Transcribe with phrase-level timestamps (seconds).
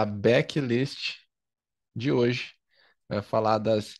[0.00, 1.16] a backlist
[1.94, 2.52] de hoje.
[3.08, 3.94] Vai falar das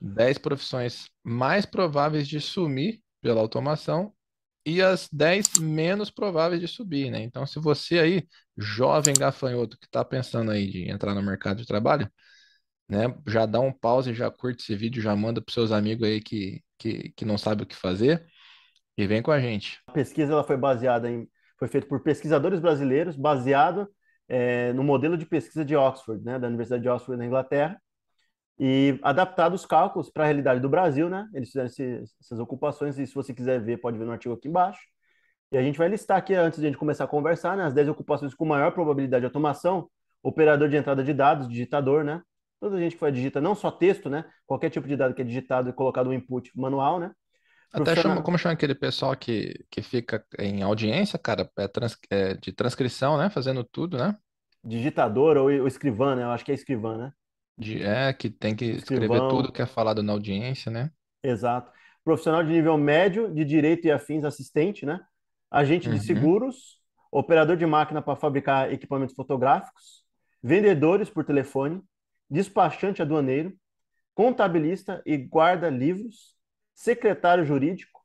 [0.00, 4.12] 10 profissões mais prováveis de sumir pela automação
[4.64, 7.22] e as 10 menos prováveis de subir, né?
[7.22, 11.66] Então, se você aí, jovem gafanhoto que está pensando aí de entrar no mercado de
[11.66, 12.10] trabalho,
[12.88, 16.20] né, já dá um pause, já curte esse vídeo, já manda para seus amigos aí
[16.20, 18.24] que, que, que não sabem o que fazer
[18.96, 19.80] e vem com a gente.
[19.86, 23.88] A pesquisa ela foi baseada em, foi feita por pesquisadores brasileiros, baseado
[24.28, 27.80] é, no modelo de pesquisa de Oxford, né, da Universidade de Oxford na Inglaterra,
[28.58, 31.28] e adaptado os cálculos para a realidade do Brasil, né?
[31.34, 34.48] Eles fizeram esse, essas ocupações, e se você quiser ver, pode ver no artigo aqui
[34.48, 34.80] embaixo.
[35.50, 37.74] E a gente vai listar aqui, antes de a gente começar a conversar, né, as
[37.74, 39.88] 10 ocupações com maior probabilidade de automação,
[40.22, 42.22] operador de entrada de dados, digitador, né?
[42.60, 44.24] Toda gente que vai digita não só texto, né?
[44.46, 47.12] Qualquer tipo de dado que é digitado e colocado no input manual, né?
[47.72, 52.34] Até chama, como chama aquele pessoal que, que fica em audiência, cara, é, trans, é
[52.34, 53.30] de transcrição, né?
[53.30, 54.18] Fazendo tudo, né?
[54.64, 56.24] Digitador ou, ou escrivã, né?
[56.24, 57.12] Eu acho que é escrivã, né?
[57.56, 59.26] De, é, que tem que escrever Escrivão.
[59.26, 60.92] tudo que é falado na audiência, né?
[61.22, 61.70] Exato.
[62.04, 65.00] Profissional de nível médio de direito e afins, assistente, né?
[65.50, 66.00] Agente de Uhum.
[66.00, 66.80] seguros,
[67.10, 70.04] operador de máquina para fabricar equipamentos fotográficos,
[70.42, 71.82] vendedores por telefone,
[72.28, 73.54] despachante aduaneiro,
[74.14, 76.36] contabilista e guarda-livros,
[76.82, 78.00] secretário jurídico,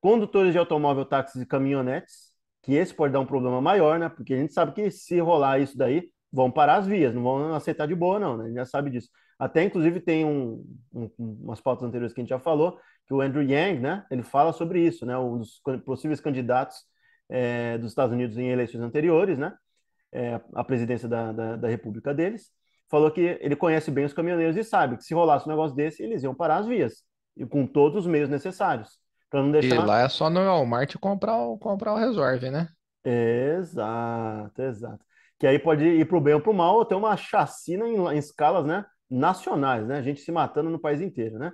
[0.00, 4.08] condutores de automóvel, táxis e caminhonetes, que esse pode dar um problema maior, né?
[4.08, 7.54] Porque a gente sabe que se rolar isso daí, vão parar as vias, não vão
[7.54, 8.44] aceitar de boa, não, né?
[8.44, 9.08] A gente já sabe disso.
[9.38, 13.20] Até, inclusive, tem um, um, umas pautas anteriores que a gente já falou, que o
[13.20, 14.06] Andrew Yang, né?
[14.08, 15.18] Ele fala sobre isso, né?
[15.18, 16.76] Um dos possíveis candidatos
[17.28, 19.52] é, dos Estados Unidos em eleições anteriores, né?
[20.12, 22.52] É, a presidência da, da, da república deles,
[22.88, 26.02] falou que ele conhece bem os caminhoneiros e sabe que se rolasse um negócio desse,
[26.02, 27.02] eles iam parar as vias,
[27.36, 28.98] e com todos os meios necessários,
[29.30, 29.84] para não E deixar...
[29.84, 32.68] lá é só no Walmart comprar o, comprar o Resolve, né?
[33.04, 35.04] Exato, exato.
[35.38, 37.86] Que aí pode ir para o bem ou para o mal, ou ter uma chacina
[37.88, 40.02] em, em escalas, né, nacionais, né?
[40.02, 41.52] Gente se matando no país inteiro, né?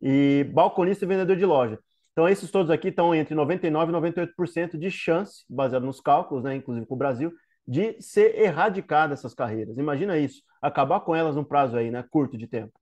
[0.00, 1.78] E balconista e vendedor de loja.
[2.12, 6.54] Então, esses todos aqui estão entre 99% e 98% de chance, baseado nos cálculos, né,
[6.56, 7.32] inclusive para o Brasil,
[7.68, 9.76] de ser erradicada essas carreiras.
[9.76, 12.72] Imagina isso, acabar com elas num prazo aí, né, curto de tempo.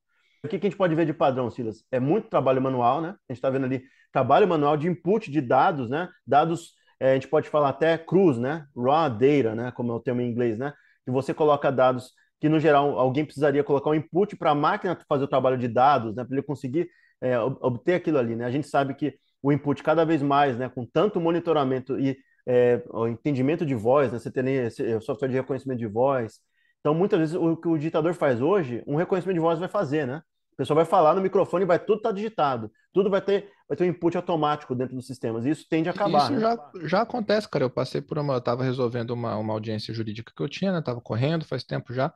[0.44, 1.84] O que a gente pode ver de padrão, Silas?
[1.90, 3.08] É muito trabalho manual, né?
[3.28, 3.82] A gente está vendo ali
[4.12, 6.08] trabalho manual de input de dados, né?
[6.26, 8.66] Dados, é, a gente pode falar até crus, né?
[8.76, 9.72] Raw data, né?
[9.72, 10.74] Como é o termo em inglês, né?
[11.04, 14.98] Que você coloca dados que, no geral, alguém precisaria colocar um input para a máquina
[15.08, 16.24] fazer o trabalho de dados, né?
[16.24, 16.90] Para ele conseguir
[17.22, 18.44] é, ob- obter aquilo ali, né?
[18.44, 20.68] A gente sabe que o input cada vez mais, né?
[20.68, 24.18] Com tanto monitoramento e é, o entendimento de voz, né?
[24.18, 26.38] Você tem esse software de reconhecimento de voz.
[26.80, 30.06] Então, muitas vezes, o que o digitador faz hoje, um reconhecimento de voz vai fazer,
[30.06, 30.20] né?
[30.54, 32.70] A pessoa vai falar no microfone e vai tudo estar digitado.
[32.92, 35.44] Tudo vai ter, vai ter um input automático dentro dos sistemas.
[35.44, 36.40] E isso tende a acabar, Isso né?
[36.40, 37.64] já, já acontece, cara.
[37.64, 40.80] Eu passei por uma, eu tava resolvendo uma, uma audiência jurídica que eu tinha, né?
[40.80, 42.14] Tava correndo faz tempo já.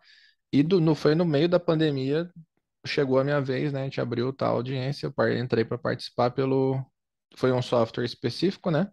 [0.53, 2.31] E do, no, foi no meio da pandemia,
[2.87, 3.81] chegou a minha vez, né?
[3.81, 6.81] A gente abriu tal audiência, eu entrei para participar pelo.
[7.37, 8.89] Foi um software específico, né?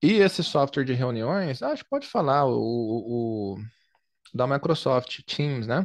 [0.00, 3.58] E esse software de reuniões, acho que pode falar, o, o, o
[4.32, 5.84] da Microsoft Teams, né?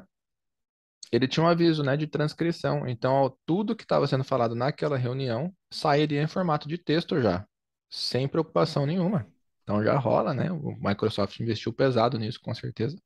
[1.14, 2.88] Ele tinha um aviso, né, de transcrição.
[2.88, 7.46] Então, tudo que estava sendo falado naquela reunião sairia em formato de texto já,
[7.90, 9.28] sem preocupação nenhuma.
[9.64, 10.52] Então já rola, né?
[10.52, 12.98] O Microsoft investiu pesado nisso, com certeza.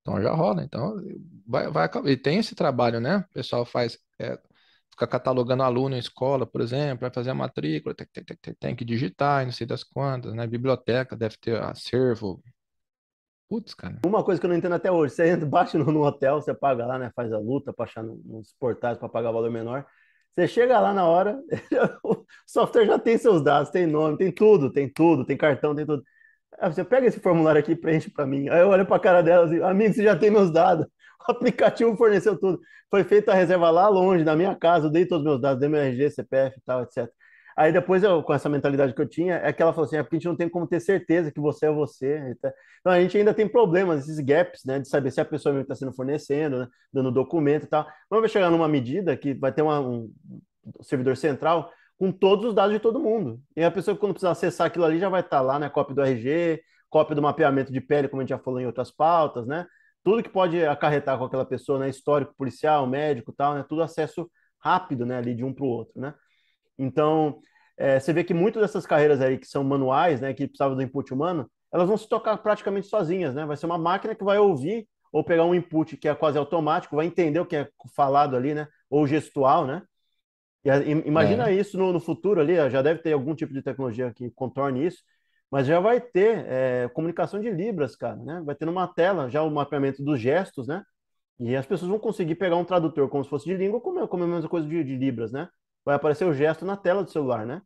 [0.00, 0.62] Então já rola.
[0.64, 0.96] Então
[1.46, 2.10] vai, vai acabar.
[2.10, 3.18] E tem esse trabalho, né?
[3.18, 4.38] O pessoal faz, é,
[4.90, 8.76] fica catalogando aluno em escola, por exemplo, vai fazer a matrícula, tem, tem, tem, tem
[8.76, 10.46] que digitar, não sei das quantas, né?
[10.46, 12.42] Biblioteca deve ter acervo.
[13.54, 14.00] Putz, cara.
[14.04, 16.84] Uma coisa que eu não entendo até hoje, você entra, bate no, hotel, você paga
[16.84, 17.12] lá, né?
[17.14, 19.86] Faz a luta para achar no- nos portais para pagar valor menor.
[20.34, 21.38] Você chega lá na hora,
[22.02, 25.86] o software já tem seus dados, tem nome, tem tudo, tem tudo, tem cartão, tem
[25.86, 26.02] tudo.
[26.58, 28.48] Aí você pega esse formulário aqui e preenche para mim.
[28.48, 30.86] Aí eu olho para a cara dela e amigo, você já tem meus dados.
[31.26, 32.60] O aplicativo forneceu tudo.
[32.90, 35.58] Foi feita a reserva lá longe, na minha casa, eu dei todos os meus dados,
[35.60, 37.08] dei meu RG, CPF e tal, etc.
[37.56, 40.02] Aí depois, eu, com essa mentalidade que eu tinha, é que ela falou assim, é
[40.02, 42.36] porque a gente não tem como ter certeza que você é você.
[42.36, 45.74] Então, a gente ainda tem problemas, esses gaps, né, de saber se a pessoa está
[45.74, 47.86] sendo fornecendo, né, dando documento e tal.
[48.10, 50.10] Mas vai chegar numa medida que vai ter uma, um
[50.82, 53.40] servidor central com todos os dados de todo mundo.
[53.56, 56.02] E a pessoa, quando precisar acessar aquilo ali, já vai estar lá, né, cópia do
[56.02, 59.66] RG, cópia do mapeamento de pele, como a gente já falou em outras pautas, né?
[60.02, 64.30] Tudo que pode acarretar com aquela pessoa, né, histórico policial, médico tal, né, tudo acesso
[64.60, 66.14] rápido, né, ali de um para o outro, né?
[66.78, 67.40] Então,
[67.76, 70.82] é, você vê que muitas dessas carreiras aí que são manuais, né, que precisavam do
[70.82, 73.44] input humano, elas vão se tocar praticamente sozinhas, né?
[73.46, 76.96] Vai ser uma máquina que vai ouvir ou pegar um input que é quase automático,
[76.96, 78.68] vai entender o que é falado ali, né?
[78.88, 79.82] Ou gestual, né?
[80.64, 80.68] E,
[81.06, 81.54] imagina É.
[81.54, 85.02] isso no, no futuro ali, já deve ter algum tipo de tecnologia que contorne isso.
[85.50, 88.42] mas já vai ter é, comunicação de Libras, cara, né?
[88.44, 90.82] Vai ter numa tela já o mapeamento dos gestos, né?
[91.40, 94.24] E as pessoas vão conseguir pegar um tradutor como se fosse de língua, como, como
[94.24, 95.48] a mesma coisa de, de Libras, né?
[95.84, 97.62] Vai aparecer o gesto na tela do celular, né?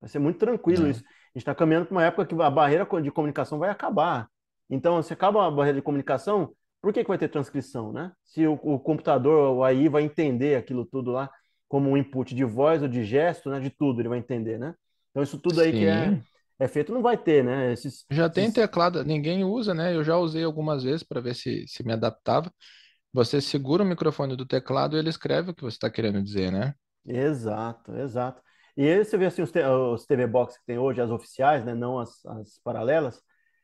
[0.00, 0.90] Vai ser muito tranquilo é.
[0.90, 1.00] isso.
[1.00, 4.28] A gente está caminhando para uma época que a barreira de comunicação vai acabar.
[4.70, 8.12] Então, se acaba a barreira de comunicação, por que, que vai ter transcrição, né?
[8.24, 11.30] Se o, o computador, o AI, vai entender aquilo tudo lá
[11.68, 13.60] como um input de voz ou de gesto, né?
[13.60, 14.74] De tudo ele vai entender, né?
[15.10, 15.78] Então, isso tudo aí Sim.
[15.78, 16.20] que é
[16.58, 17.72] é feito, não vai ter, né?
[17.72, 18.54] Esses, já tem esses...
[18.54, 19.94] teclado, ninguém usa, né?
[19.94, 22.50] Eu já usei algumas vezes para ver se, se me adaptava.
[23.12, 26.50] Você segura o microfone do teclado e ele escreve o que você está querendo dizer,
[26.50, 26.74] né?
[27.06, 28.42] Exato, exato.
[28.76, 29.50] E aí você vê assim, os,
[29.94, 31.74] os TV Box que tem hoje, as oficiais, né?
[31.74, 33.20] Não as, as paralelas.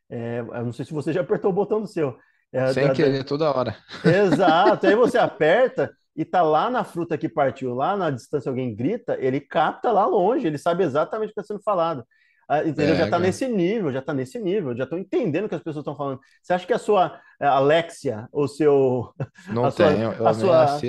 [0.08, 2.16] É, eu não sei se você já apertou o botão do seu.
[2.52, 3.24] É, Sem da, querer, da...
[3.24, 3.76] toda hora.
[4.04, 4.86] Exato.
[4.86, 9.16] aí você aperta e tá lá na fruta que partiu, lá na distância alguém grita,
[9.18, 12.04] ele capta lá longe, ele sabe exatamente o que está sendo falado.
[12.46, 12.94] Ah, entendeu?
[12.94, 15.62] É, já está nesse nível, já está nesse nível, já estão entendendo o que as
[15.62, 16.20] pessoas estão falando.
[16.42, 19.14] Você acha que a sua eh, Alexia, o seu.
[19.48, 20.80] Não a tenho, sua, a sua...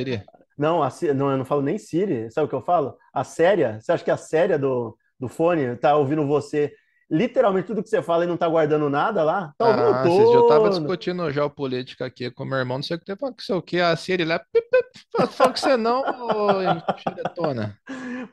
[0.57, 2.95] Não, a, não, eu não falo nem Siri, sabe o que eu falo?
[3.13, 6.73] A séria, você acha que a séria do, do fone está ouvindo você
[7.09, 9.53] literalmente tudo que você fala e não tá guardando nada lá?
[9.57, 10.33] Tá ouvindo ah, todo.
[10.33, 13.61] Eu tava discutindo geopolítica aqui com meu irmão, não sei o que que sei o
[13.61, 14.41] que, a Siri lá,
[15.29, 16.03] fala que você não,
[16.97, 17.77] xiretona.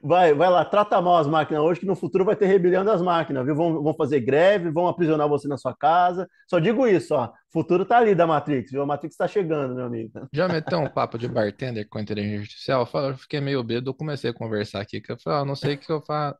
[0.02, 3.02] Vai, vai lá, trata mal as máquinas hoje, que no futuro vai ter rebelião das
[3.02, 3.54] máquinas, viu?
[3.54, 6.28] Vão, vão fazer greve, vão aprisionar você na sua casa.
[6.48, 7.30] Só digo isso, ó.
[7.52, 8.82] Futuro tá ali da Matrix, viu?
[8.82, 10.10] A Matrix tá chegando, meu amigo.
[10.32, 12.88] Já meteu um papo de bartender com inteligência artificial?
[12.94, 15.78] Eu, fiquei meio bêbado, comecei a conversar aqui, que eu falei, ah, não sei o
[15.78, 16.38] que eu faço.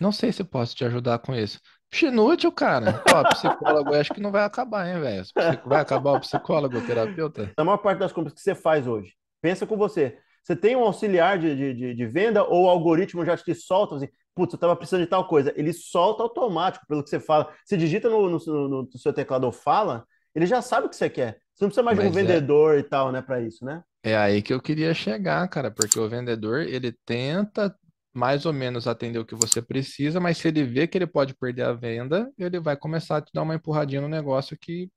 [0.00, 1.60] Não sei se posso te ajudar com isso.
[2.02, 3.02] Inútil, cara.
[3.12, 5.24] Ó, psicólogo, acho que não vai acabar, hein, velho?
[5.66, 7.52] Vai acabar o psicólogo, o terapeuta?
[7.56, 10.18] Na maior parte das compras que você faz hoje, pensa com você.
[10.42, 14.08] Você tem um auxiliar de, de, de venda ou o algoritmo já te solta assim,
[14.34, 15.52] putz, eu estava precisando de tal coisa.
[15.56, 17.52] Ele solta automático pelo que você fala.
[17.64, 20.04] Você digita no, no, no, seu teclado ou fala,
[20.34, 21.38] ele já sabe o que você quer.
[21.54, 22.22] Você não precisa mais Mas de um é...
[22.22, 23.82] vendedor e tal, né, para isso, né?
[24.02, 27.74] É aí que eu queria chegar, cara, porque o vendedor, ele tenta
[28.12, 31.34] mais ou menos atender o que você precisa, mas se ele vê que ele pode
[31.34, 34.90] perder a venda, ele vai começar a te dar uma empurradinha no negócio que,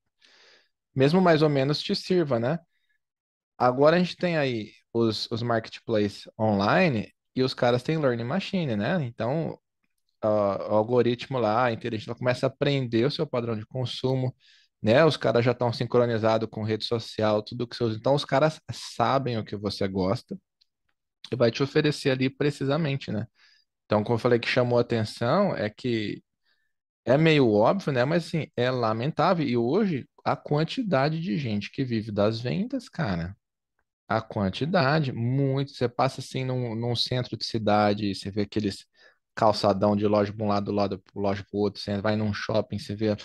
[0.94, 2.59] mesmo mais ou menos, te sirva, né?
[3.57, 8.75] Agora a gente tem aí os, os marketplaces online e os caras têm learning machine,
[8.77, 9.03] né?
[9.03, 9.59] Então,
[10.24, 10.27] o
[10.75, 14.36] algoritmo lá, a inteligência começa a aprender o seu padrão de consumo,
[14.81, 15.06] né?
[15.06, 17.97] Os caras já estão sincronizados com rede social, tudo que usa.
[17.97, 20.38] Então, os caras sabem o que você gosta
[21.31, 23.27] e vai te oferecer ali precisamente, né?
[23.86, 26.24] Então, como eu falei que chamou atenção, é que
[27.06, 28.06] é meio óbvio, né?
[28.06, 29.47] Mas assim, é lamentável.
[29.47, 33.36] E hoje, a quantidade de gente que vive das vendas, cara,
[34.07, 35.72] a quantidade, muito.
[35.72, 38.86] Você passa assim num, num centro de cidade, você vê aqueles
[39.36, 42.34] calçadão de loja para um lado, do lado, loja para o outro, você vai num
[42.34, 43.16] shopping, você vê.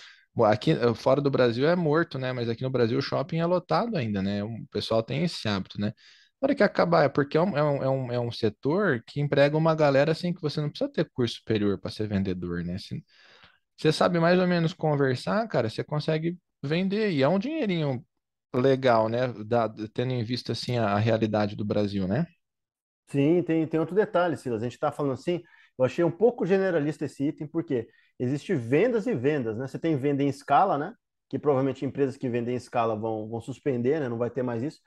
[0.45, 2.31] Aqui fora do Brasil é morto, né?
[2.33, 4.43] Mas aqui no Brasil o shopping é lotado ainda, né?
[4.43, 5.93] O pessoal tem esse hábito, né?
[6.41, 9.21] Na hora que acabar, é porque é um, é um, é um, é setor que
[9.21, 12.77] emprega uma galera assim que você não precisa ter curso superior para ser vendedor, né?
[12.79, 13.03] Se,
[13.77, 17.11] você sabe mais ou menos conversar, cara, você consegue vender.
[17.11, 18.05] E é um dinheirinho
[18.53, 19.27] legal, né?
[19.45, 22.25] Da, tendo em vista assim a, a realidade do Brasil, né?
[23.07, 24.61] Sim, tem, tem outro detalhe, Silas.
[24.61, 25.41] A gente está falando assim,
[25.77, 27.87] eu achei um pouco generalista esse item, porque
[28.17, 29.67] existe vendas e vendas, né?
[29.67, 30.93] Você tem venda em escala, né?
[31.29, 34.07] Que provavelmente empresas que vendem em escala vão, vão suspender, né?
[34.07, 34.79] Não vai ter mais isso.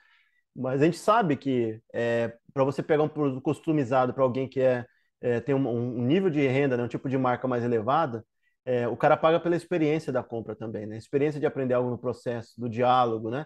[0.55, 4.61] Mas a gente sabe que é, para você pegar um produto customizado para alguém que
[4.61, 4.85] é,
[5.21, 8.25] é tem um, um, nível de renda, né, um tipo de marca mais elevada,
[8.65, 10.97] é, o cara paga pela experiência da compra também, né?
[10.97, 13.45] Experiência de aprender algo no processo, do diálogo, né?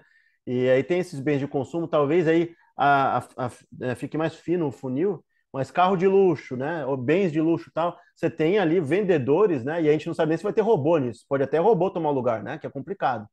[0.50, 3.51] E aí tem esses bens de consumo, talvez aí a, a, a,
[3.82, 6.84] é, fique mais fino o funil, mas carro de luxo, né?
[6.88, 9.79] Ou bens de luxo tal, você tem ali vendedores, né?
[9.79, 11.24] E a gente não sabe nem se vai ter robô nisso.
[11.29, 12.58] Pode até robô tomar lugar, né?
[12.58, 13.27] Que é complicado.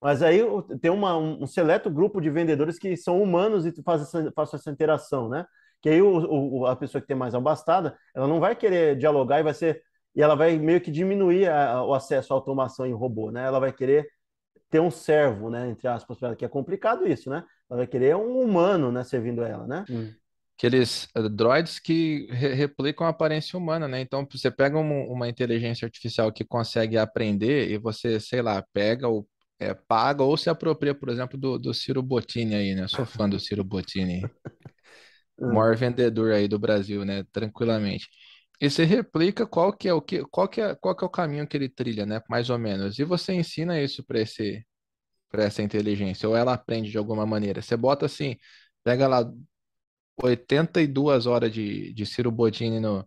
[0.00, 0.40] Mas aí
[0.80, 4.70] tem uma, um seleto grupo de vendedores que são humanos e fazem essa, fazem essa
[4.70, 5.46] interação, né?
[5.82, 9.40] Que aí o, o, a pessoa que tem mais abastada, ela não vai querer dialogar
[9.40, 9.82] e vai ser
[10.14, 13.44] e ela vai meio que diminuir a, o acesso à automação em robô, né?
[13.44, 14.08] Ela vai querer
[14.70, 15.68] ter um servo, né?
[15.68, 17.44] Entre aspas, que é complicado isso, né?
[17.68, 19.02] Ela vai querer um humano, né?
[19.04, 19.84] Servindo ela, né?
[19.90, 20.12] Hum.
[20.56, 24.00] Aqueles uh, droids que re replicam a aparência humana, né?
[24.00, 29.08] Então, você pega uma, uma inteligência artificial que consegue aprender e você, sei lá, pega
[29.08, 29.26] o
[29.60, 32.88] é, paga ou se apropria, por exemplo, do, do Ciro Bottini aí, né?
[32.88, 34.22] Sou fã do Ciro Bottini.
[35.36, 37.24] o maior vendedor aí do Brasil, né?
[37.30, 38.08] Tranquilamente.
[38.60, 41.10] E você replica qual que é o que, qual que é, qual que é o
[41.10, 42.20] caminho que ele trilha, né?
[42.28, 42.98] Mais ou menos.
[42.98, 44.64] E você ensina isso para esse
[45.30, 47.62] para essa inteligência, ou ela aprende de alguma maneira.
[47.62, 48.36] Você bota assim,
[48.82, 49.24] pega lá
[50.22, 53.06] 82 horas de, de Ciro Bottini no,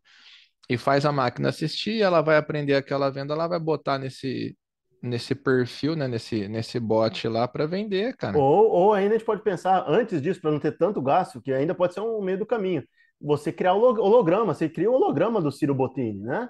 [0.69, 4.57] e faz a máquina assistir, ela vai aprender aquela venda, ela vai botar nesse,
[5.01, 6.07] nesse perfil, né?
[6.07, 8.37] Nesse, nesse bot lá para vender, cara.
[8.37, 11.51] Ou, ou ainda a gente pode pensar, antes disso, para não ter tanto gasto, que
[11.51, 12.83] ainda pode ser um meio do caminho,
[13.23, 16.49] você criar o holograma, você cria o holograma do Ciro Bottini, né?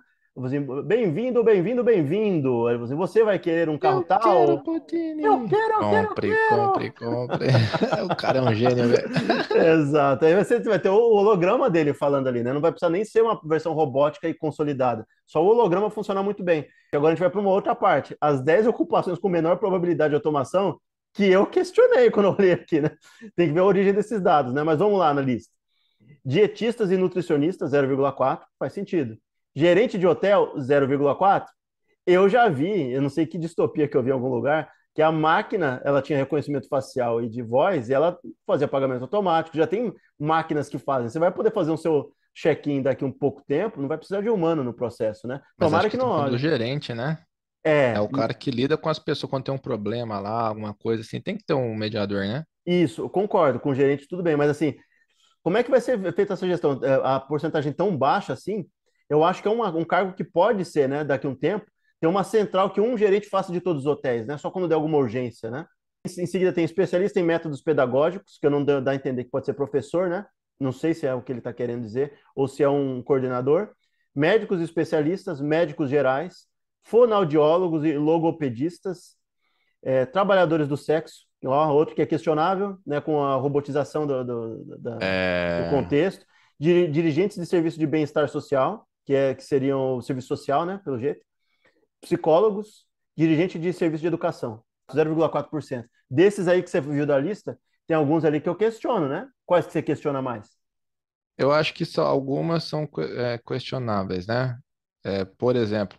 [0.87, 2.65] Bem-vindo, bem-vindo, bem-vindo.
[2.97, 4.19] Você vai querer um carro Eu tal?
[4.19, 5.23] quero, Putini.
[5.23, 6.61] Eu quero, eu quero, eu Compre, quero.
[6.63, 7.47] compre, compre.
[8.11, 9.09] O cara é um gênio, velho.
[9.79, 10.25] Exato.
[10.25, 12.51] Aí você vai ter o holograma dele falando ali, né?
[12.51, 15.05] Não vai precisar nem ser uma versão robótica e consolidada.
[15.27, 16.65] Só o holograma funciona muito bem.
[16.91, 18.17] E agora a gente vai para uma outra parte.
[18.19, 20.79] As 10 ocupações com menor probabilidade de automação,
[21.13, 22.89] que eu questionei quando eu olhei aqui, né?
[23.35, 24.63] Tem que ver a origem desses dados, né?
[24.63, 25.53] Mas vamos lá na lista.
[26.25, 29.17] Dietistas e nutricionistas, 0,4, faz sentido.
[29.55, 31.45] Gerente de hotel, 0,4.
[32.05, 35.01] Eu já vi, eu não sei que distopia que eu vi em algum lugar, que
[35.01, 39.57] a máquina ela tinha reconhecimento facial e de voz e ela fazia pagamento automático.
[39.57, 41.09] Já tem máquinas que fazem.
[41.09, 44.29] Você vai poder fazer o seu check-in daqui um pouco tempo, não vai precisar de
[44.29, 45.41] humano no processo, né?
[45.57, 47.19] Mas Tomara que que não do gerente, né?
[47.63, 50.73] É, É o cara que lida com as pessoas quando tem um problema lá, alguma
[50.73, 51.21] coisa assim.
[51.21, 52.43] Tem que ter um mediador, né?
[52.65, 54.73] isso, eu concordo, com o gerente tudo bem, mas assim,
[55.43, 56.79] como é que vai ser feita essa gestão?
[56.83, 58.65] É, A porcentagem tão baixa assim,
[59.09, 61.65] eu acho que é uma- um cargo que pode ser, né, daqui a um tempo,
[61.99, 64.37] ter uma central que um gerente faça de todos os hotéis, né?
[64.37, 65.65] Só quando der alguma urgência, né?
[66.05, 69.45] Em seguida tem especialista em métodos pedagógicos, que eu não dá a entender que pode
[69.45, 70.25] ser professor, né?
[70.59, 73.69] Não sei se é o que ele está querendo dizer, ou se é um coordenador.
[74.13, 76.45] Médicos especialistas, médicos gerais,
[76.83, 79.15] fonoaudiólogos e logopedistas,
[79.81, 84.77] é, trabalhadores do sexo, ó, outro que é questionável, né, com a robotização do, do,
[84.79, 85.07] da-
[85.55, 85.65] do É...
[85.65, 86.25] contexto,
[86.59, 90.79] Diri- dirigentes de serviço de bem-estar social, que, é, que seriam o serviço social, né,
[90.83, 91.21] pelo jeito,
[92.01, 92.85] psicólogos,
[93.17, 95.89] dirigente de serviço de educação, 0,4%.
[96.09, 99.27] Desses aí que você viu da lista, tem alguns ali que eu questiono, né?
[99.45, 100.49] Quais que você questiona mais?
[101.37, 104.57] Eu acho que só algumas são é, questionáveis, né?
[105.03, 105.97] É, por exemplo,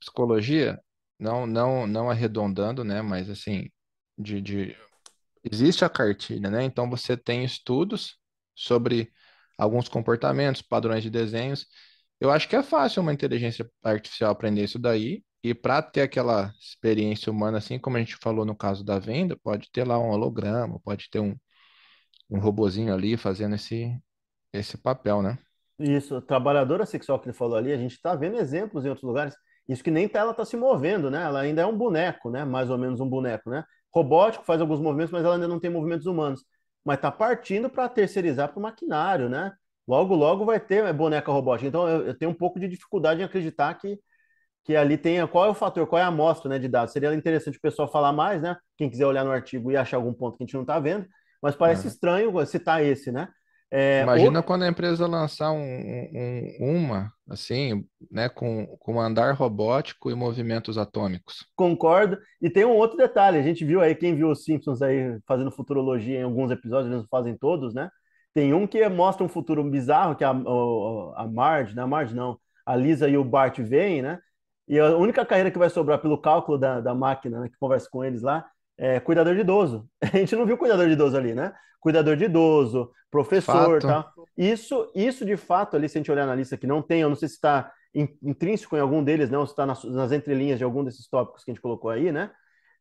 [0.00, 0.80] psicologia,
[1.18, 3.02] não, não, não arredondando, né?
[3.02, 3.70] Mas assim,
[4.18, 4.76] de, de-
[5.44, 6.64] existe a cartilha, né?
[6.64, 8.18] Então você tem estudos
[8.54, 9.12] sobre
[9.58, 11.66] alguns comportamentos, padrões de desenhos.
[12.20, 15.24] Eu acho que é fácil uma inteligência artificial aprender isso daí.
[15.42, 19.36] E para ter aquela experiência humana, assim como a gente falou no caso da venda,
[19.42, 21.36] pode ter lá um holograma, pode ter um,
[22.30, 23.98] um robozinho ali fazendo esse,
[24.52, 25.38] esse papel, né?
[25.78, 29.34] Isso, trabalhadora sexual que ele falou ali, a gente está vendo exemplos em outros lugares.
[29.68, 31.22] Isso que nem ela está se movendo, né?
[31.22, 32.44] Ela ainda é um boneco, né?
[32.44, 33.64] Mais ou menos um boneco, né?
[33.94, 36.44] Robótico faz alguns movimentos, mas ela ainda não tem movimentos humanos.
[36.84, 39.52] Mas está partindo para terceirizar para o maquinário, né?
[39.86, 41.68] Logo, logo vai ter boneca robótica.
[41.68, 43.98] Então eu, eu tenho um pouco de dificuldade em acreditar que,
[44.64, 45.26] que ali tenha.
[45.28, 46.92] Qual é o fator, qual é a amostra, né, de dados?
[46.92, 48.56] Seria interessante o pessoal falar mais, né?
[48.76, 51.06] Quem quiser olhar no artigo e achar algum ponto que a gente não está vendo.
[51.42, 51.90] Mas parece É.
[51.90, 53.28] estranho citar esse, né?
[53.70, 60.10] É, Imagina quando a empresa lançar um, um- uma, assim, né, com, com andar robótico
[60.10, 61.44] e movimentos atômicos.
[61.56, 62.18] Concordo.
[62.40, 65.50] E tem um outro detalhe, a gente viu aí, quem viu os Simpsons aí fazendo
[65.50, 67.90] futurologia em alguns episódios, eles não fazem todos, né?
[68.32, 72.38] Tem um que mostra um futuro bizarro, que a, a Marge, não a Marge não,
[72.66, 74.18] a Lisa e o Bart veem, né?
[74.66, 77.86] E a única carreira que vai sobrar pelo cálculo da, da máquina, né, que conversa
[77.90, 78.44] com eles lá,
[78.78, 79.88] é cuidador de idoso.
[80.02, 81.52] A gente não viu cuidador de idoso ali, né?
[81.80, 84.10] Cuidador de idoso, professor, tá?
[84.36, 87.08] Isso, isso de fato ali, se a gente olhar na lista que não tem, eu
[87.08, 87.72] não sei se está
[88.22, 91.50] intrínseco em algum deles, não, se está nas, nas entrelinhas de algum desses tópicos que
[91.50, 92.30] a gente colocou aí, né?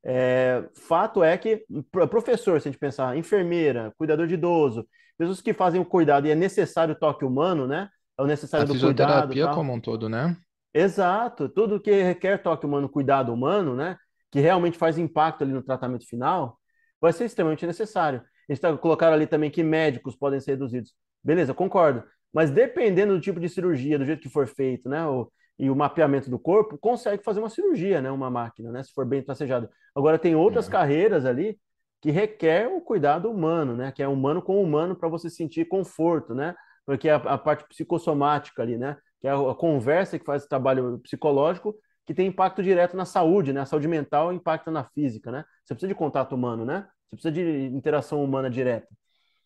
[0.06, 5.42] É, fato é que pro- professor, se a gente pensar, enfermeira, cuidador de idoso, pessoas
[5.42, 7.90] que fazem o cuidado e é necessário o toque humano, né?
[8.18, 9.56] É o necessário A do cuidado, fisioterapia tal.
[9.56, 10.36] como um todo, né?
[10.74, 13.96] Exato, tudo que requer toque humano, cuidado humano, né?
[14.34, 16.60] Que realmente faz impacto ali no tratamento final,
[17.00, 18.20] vai ser extremamente necessário.
[18.50, 20.94] Gente tá colocando ali também que médicos podem ser reduzidos.
[21.24, 22.04] Beleza, concordo.
[22.34, 25.06] Mas dependendo do tipo de cirurgia, do jeito que for feito, né?
[25.06, 28.10] O, e o mapeamento do corpo, consegue fazer uma cirurgia, né?
[28.10, 28.82] Uma máquina, né?
[28.82, 29.70] Se for bem tracejado.
[29.96, 30.72] Agora tem outras É.
[30.72, 31.60] carreiras ali
[32.02, 33.92] que requer o cuidado humano, né?
[33.92, 36.56] Que é humano com humano para você sentir conforto, né?
[36.88, 38.98] Porque a, a parte psicossomática ali, né?
[39.22, 41.76] Que é a, a conversa que faz o trabalho psicológico
[42.06, 43.62] que tem impacto direto na saúde, né?
[43.62, 45.46] A saúde mental impacta na física, né?
[45.64, 46.88] Você precisa de contato humano, né?
[47.12, 48.88] Você precisa de interação humana direta.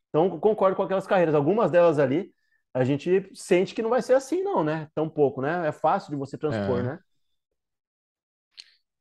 [0.09, 1.35] Então, concordo com aquelas carreiras.
[1.35, 2.33] Algumas delas ali,
[2.73, 4.89] a gente sente que não vai ser assim, não, né?
[4.95, 5.67] Tão pouco, né?
[5.67, 6.83] É fácil de você transpor, É.
[6.83, 6.99] né?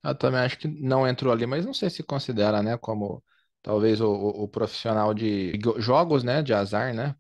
[0.03, 3.23] Eu também acho que não entrou ali, mas não sei se considera, né, como
[3.63, 7.15] talvez o, o- o profissional de go- jogos, né, de azar, né?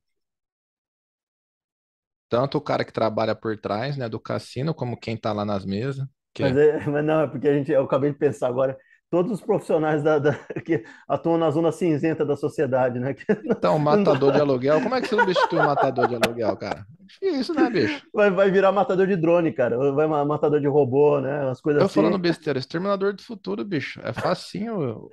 [2.28, 5.64] Tanto o cara que trabalha por trás, né, do cassino, como quem tá lá nas
[5.64, 6.06] mesas.
[6.40, 8.76] Mas, é, mas não, é porque a gente, eu acabei de pensar agora,
[9.10, 10.32] todos os profissionais da, da-
[10.64, 13.14] que atuam na zona cinzenta da sociedade, né?
[13.14, 16.86] Que Então, matador de aluguel, como é que você substitui um matador de aluguel, cara?
[17.22, 18.06] Isso, né, bicho?
[18.12, 19.76] vai, vai virar matador de drone, cara.
[19.92, 21.44] Vai ma- matador de robô, né?
[21.44, 22.02] Umas coisas Eu assim.
[22.06, 24.00] falando besteira, Exterminador do Futuro, bicho.
[24.02, 25.10] É facinho.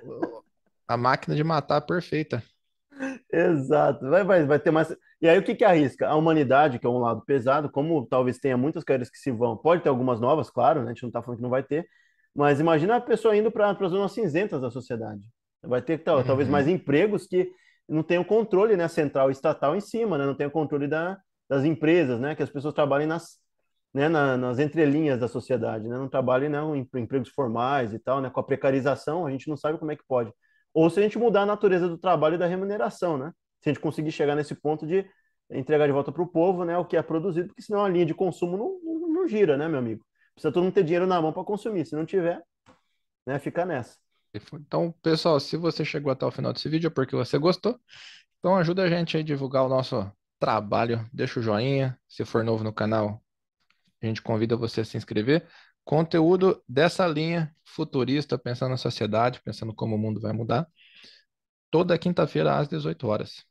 [0.88, 2.42] A máquina de matar perfeita.
[3.36, 4.08] Exato.
[4.08, 4.94] Vai, vai, vai ter mais.
[5.20, 6.06] E aí, o que que arrisca?
[6.08, 9.56] A humanidade, que é um lado pesado, como talvez tenha muitas carreiras que se vão,
[9.56, 10.86] pode ter algumas novas, claro, né?
[10.86, 11.86] A gente não está falando que não vai ter,
[12.34, 15.22] mas imagina a pessoa indo para as zonas cinzentas da sociedade.
[15.62, 16.74] Vai ter tal- talvez mais Uhum.
[16.74, 17.50] empregos que
[17.88, 20.26] não tenham controle, né, central estatal em cima, né?
[20.26, 22.34] Não tenham controle da, das empresas, né?
[22.34, 23.38] Que as pessoas trabalhem nas,
[23.92, 25.96] né, na- nas entrelinhas da sociedade, né?
[25.96, 28.30] Não trabalhem, né, em empregos formais e tal, né?
[28.30, 30.32] Com a precarização, a gente não sabe como é que pode.
[30.74, 33.32] Ou se a gente mudar a natureza do trabalho e da remuneração, né?
[33.62, 35.08] Se a gente conseguir chegar nesse ponto de
[35.50, 38.06] entregar de volta para o povo, né, o que é produzido, porque senão a linha
[38.06, 40.04] de consumo não, não, não gira, né, meu amigo?
[40.34, 41.86] Precisa todo mundo ter dinheiro na mão para consumir.
[41.86, 42.42] Se não tiver,
[43.26, 43.96] né, fica nessa.
[44.52, 47.78] Então, pessoal, se você chegou até o final desse vídeo é porque você gostou.
[48.38, 51.08] Então, ajuda a gente a divulgar o nosso trabalho.
[51.12, 51.96] Deixa o joinha.
[52.08, 53.22] Se for novo no canal,
[54.02, 55.46] a gente convida você a se inscrever.
[55.84, 60.66] Conteúdo dessa linha futurista, pensando na sociedade, pensando como o mundo vai mudar.
[61.70, 63.44] Toda quinta-feira às 18 horas.